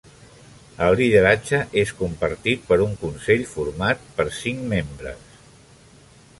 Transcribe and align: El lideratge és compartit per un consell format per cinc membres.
El 0.85 0.95
lideratge 0.99 1.59
és 1.81 1.91
compartit 1.99 2.65
per 2.71 2.79
un 2.87 2.97
consell 3.03 3.45
format 3.53 4.05
per 4.17 4.29
cinc 4.41 4.67
membres. 4.75 5.39